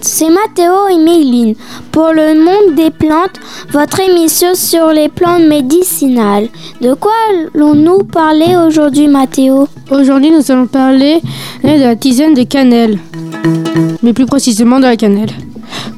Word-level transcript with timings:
Mathéo 0.00 0.88
et 0.90 0.96
Méline 0.96 1.54
pour 1.92 2.12
le 2.12 2.34
monde 2.34 2.74
des 2.74 2.90
plantes, 2.90 3.38
votre 3.70 4.00
émission 4.00 4.54
sur 4.54 4.88
les 4.88 5.08
plantes 5.10 5.42
médicinales. 5.42 6.48
De 6.80 6.94
quoi 6.94 7.12
allons-nous 7.54 8.04
parler 8.04 8.56
aujourd'hui, 8.56 9.08
Mathéo 9.08 9.68
Aujourd'hui, 9.90 10.30
nous 10.30 10.50
allons 10.50 10.66
parler 10.66 11.20
de 11.62 11.78
la 11.78 11.96
tisane 11.96 12.32
de 12.32 12.44
cannelle, 12.44 12.98
mais 14.02 14.14
plus 14.14 14.24
précisément 14.24 14.78
de 14.78 14.84
la 14.84 14.96
cannelle. 14.96 15.32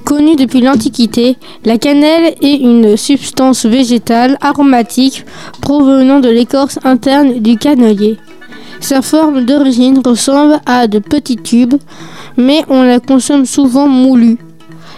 Connue 0.05 0.35
depuis 0.35 0.63
l'Antiquité, 0.63 1.37
la 1.65 1.79
cannelle 1.79 2.35
est 2.43 2.57
une 2.57 2.97
substance 2.97 3.67
végétale 3.67 4.37
aromatique 4.41 5.25
provenant 5.61 6.19
de 6.19 6.29
l'écorce 6.29 6.81
interne 6.83 7.39
du 7.39 7.57
cannelier. 7.57 8.19
Sa 8.83 9.01
forme 9.01 9.45
d'origine 9.45 10.01
ressemble 10.05 10.61
à 10.67 10.89
de 10.89 10.99
petits 10.99 11.37
tubes, 11.37 11.75
mais 12.37 12.65
on 12.69 12.83
la 12.83 13.01
consomme 13.01 13.47
souvent 13.47 13.89
moulue. 13.89 14.39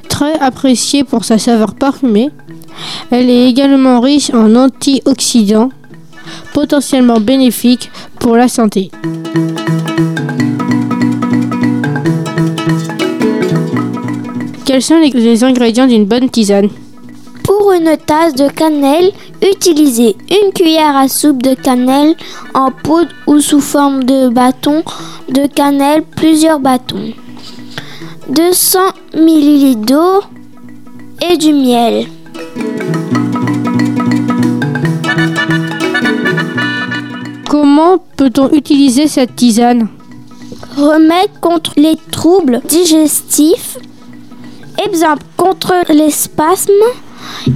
Très 0.08 0.38
appréciée 0.38 1.04
pour 1.04 1.24
sa 1.24 1.38
saveur 1.38 1.74
parfumée, 1.74 2.30
elle 3.10 3.30
est 3.30 3.48
également 3.48 4.00
riche 4.00 4.30
en 4.34 4.54
antioxydants, 4.54 5.70
potentiellement 6.52 7.20
bénéfiques 7.20 7.90
pour 8.18 8.36
la 8.36 8.48
santé. 8.48 8.90
Quels 14.64 14.82
sont 14.82 14.98
les 14.98 15.44
ingrédients 15.44 15.86
d'une 15.86 16.06
bonne 16.06 16.28
tisane? 16.28 16.68
Pour 17.44 17.72
une 17.72 17.96
tasse 17.98 18.34
de 18.34 18.48
cannelle, 18.48 19.12
utilisez 19.42 20.16
une 20.30 20.52
cuillère 20.52 20.96
à 20.96 21.08
soupe 21.08 21.42
de 21.42 21.54
cannelle 21.54 22.14
en 22.54 22.70
poudre 22.70 23.10
ou 23.26 23.38
sous 23.38 23.60
forme 23.60 24.04
de 24.04 24.28
bâton 24.28 24.82
de 25.28 25.46
cannelle, 25.46 26.02
plusieurs 26.16 26.58
bâtons, 26.58 27.12
200 28.28 28.78
ml 29.14 29.76
d'eau 29.84 30.22
et 31.30 31.36
du 31.36 31.52
miel. 31.52 32.06
Comment 37.48 37.98
peut-on 38.16 38.50
utiliser 38.50 39.08
cette 39.08 39.36
tisane? 39.36 39.88
Remède 40.76 41.30
contre 41.40 41.72
les 41.76 41.96
troubles 42.10 42.62
digestifs, 42.66 43.78
exemple 44.82 45.24
contre 45.36 45.74
les 45.92 46.10
spasmes 46.10 46.72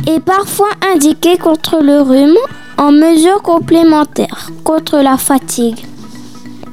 et 0.07 0.21
parfois 0.21 0.71
indiqué 0.95 1.39
contre 1.39 1.81
le 1.83 2.03
rhume 2.03 2.37
en 2.77 2.93
mesure 2.93 3.41
complémentaire 3.43 4.51
contre 4.65 4.99
la 4.99 5.17
fatigue. 5.17 5.87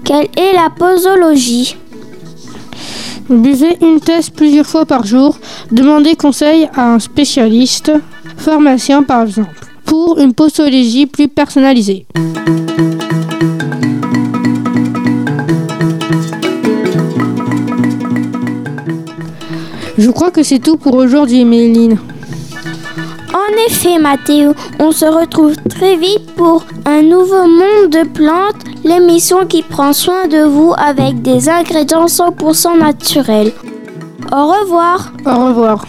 Quelle 0.04 0.28
est 0.38 0.54
la 0.54 0.70
posologie? 0.70 1.78
Buvez 3.30 3.78
une 3.82 4.00
tasse 4.00 4.30
plusieurs 4.30 4.68
fois 4.68 4.86
par 4.86 5.06
jour. 5.06 5.40
Demandez 5.72 6.16
conseil 6.16 6.70
à 6.76 6.94
un 6.94 7.00
spécialiste, 7.00 7.92
pharmacien 8.38 9.02
par 9.02 9.24
exemple, 9.24 9.50
pour 9.84 10.20
une 10.20 10.34
posologie 10.34 11.08
plus 11.08 11.28
personnalisée. 11.28 12.06
Je 19.98 20.12
crois 20.12 20.30
que 20.30 20.44
c'est 20.44 20.60
tout 20.60 20.78
pour 20.78 20.96
aujourd'hui, 20.96 21.46
Méline. 21.46 21.98
En 23.48 23.54
effet, 23.68 24.00
Mathéo, 24.00 24.54
on 24.80 24.92
se 24.92 25.06
retrouve 25.06 25.56
très 25.70 25.98
vite 25.98 26.34
pour 26.36 26.64
un 26.86 27.02
nouveau 27.04 27.46
monde 27.46 27.90
de 27.92 28.08
plantes, 28.08 28.64
l'émission 28.84 29.46
qui 29.46 29.62
prend 29.62 29.94
soin 29.94 30.28
de 30.28 30.44
vous 30.44 30.74
avec 30.78 31.22
des 31.22 31.48
ingrédients 31.48 32.08
100% 32.08 32.80
naturels. 32.80 33.52
Au 34.32 34.48
revoir. 34.48 35.12
Au 35.26 35.46
revoir. 35.48 35.86